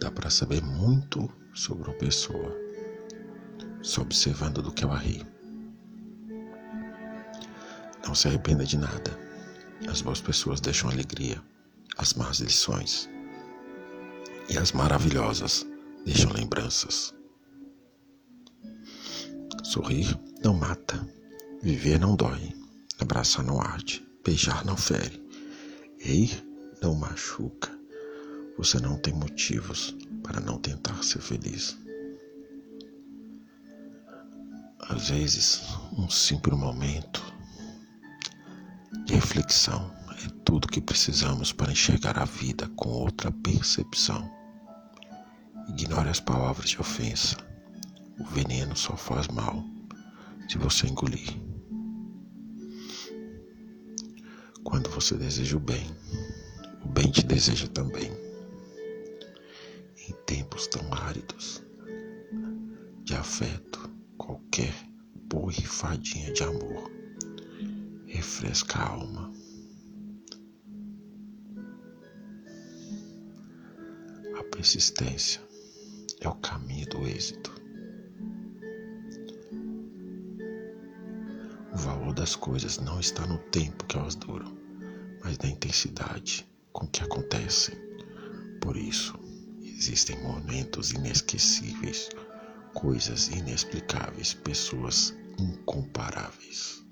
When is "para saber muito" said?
0.10-1.30